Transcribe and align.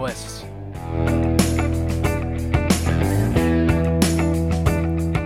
negócios. 0.00 0.44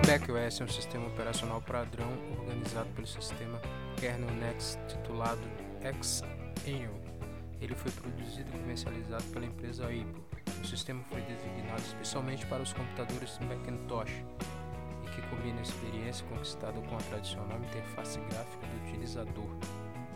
MacOS 0.09 0.61
é 0.61 0.65
um 0.65 0.69
sistema 0.69 1.07
operacional 1.07 1.63
padrão 1.63 2.09
organizado 2.39 2.89
pelo 2.91 3.07
sistema 3.07 3.61
kernel 3.97 4.35
Next 4.35 4.81
titulado 4.89 5.41
Xenio. 6.03 6.91
Ele 7.61 7.75
foi 7.75 7.93
produzido 7.93 8.51
e 8.53 8.59
comercializado 8.59 9.23
pela 9.33 9.47
empresa 9.47 9.85
Apple. 9.85 10.25
O 10.61 10.67
sistema 10.67 11.05
foi 11.05 11.21
designado 11.21 11.81
especialmente 11.81 12.45
para 12.47 12.63
os 12.63 12.73
computadores 12.73 13.39
Macintosh 13.39 14.11
e 14.11 15.11
que 15.11 15.23
combina 15.29 15.61
a 15.61 15.63
experiência 15.63 16.27
conquistada 16.27 16.81
com 16.81 16.97
a 16.97 16.99
tradicional 16.99 17.59
interface 17.59 18.19
gráfica 18.19 18.67
do 18.67 18.89
utilizador, 18.89 19.57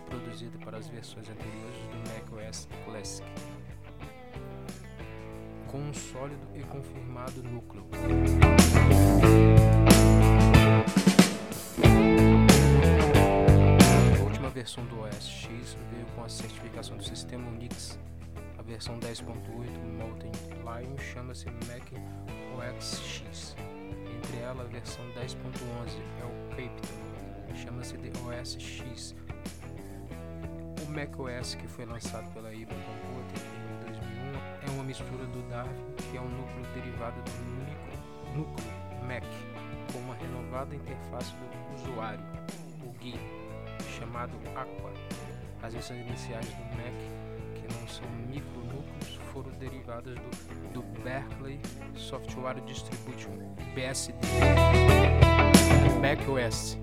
produzida 0.07 0.59
para 0.59 0.79
as 0.79 0.89
versões 0.89 1.29
anteriores 1.29 1.79
do 1.93 2.35
macOS 2.35 2.69
Classic 2.85 3.25
com 5.69 5.79
um 5.79 5.93
sólido 5.93 6.49
e 6.55 6.63
confirmado 6.63 7.43
núcleo. 7.43 7.87
A 14.19 14.23
última 14.25 14.49
versão 14.49 14.85
do 14.87 15.01
OS 15.03 15.29
X 15.29 15.77
veio 15.93 16.07
com 16.15 16.25
a 16.25 16.29
certificação 16.29 16.97
do 16.97 17.05
sistema 17.05 17.47
Unix. 17.49 17.99
A 18.59 18.63
versão 18.63 18.99
10.8 18.99 19.35
Molten 19.99 20.33
Lion 20.63 20.97
chama-se 20.99 21.47
Mac 21.47 21.93
OS 22.57 23.01
X. 23.03 23.55
Entre 24.17 24.39
ela, 24.39 24.63
a 24.63 24.67
versão 24.67 25.05
10.11 25.13 25.37
é 26.21 26.25
o 26.25 26.49
Captain, 26.51 27.57
chama-se 27.57 27.97
de 27.99 28.11
OS 28.21 28.57
X. 28.59 29.15
O 30.87 30.91
Mac 30.91 31.19
OS 31.19 31.55
que 31.55 31.69
foi 31.69 31.85
lançado 31.85 32.33
pela 32.33 32.49
Apple 32.49 32.67
mistura 34.89 35.27
do 35.27 35.43
Darwin, 35.51 35.71
que 36.11 36.17
é 36.17 36.21
um 36.21 36.29
núcleo 36.31 36.65
derivado 36.73 37.21
do 37.21 37.31
micro, 37.61 38.35
núcleo 38.35 38.67
Mac, 39.07 39.23
com 39.93 39.99
uma 39.99 40.15
renovada 40.15 40.75
interface 40.75 41.31
do 41.35 41.75
usuário, 41.75 42.25
o 42.83 42.87
GUI, 42.99 43.21
chamado 43.99 44.33
Aqua. 44.57 44.91
As 45.63 45.75
versões 45.75 46.01
iniciais 46.07 46.47
do 46.47 46.63
Mac, 46.79 46.95
que 47.55 47.75
não 47.75 47.87
são 47.87 48.09
micronúcleos, 48.31 49.21
foram 49.31 49.51
derivadas 49.59 50.15
do, 50.15 50.73
do 50.73 50.83
Berkeley 51.03 51.61
Software 51.95 52.59
Distribution, 52.63 53.33
BSD. 53.75 54.17
Mac 56.01 56.19
OS. 56.27 56.79